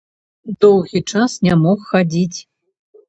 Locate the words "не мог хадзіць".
1.49-2.39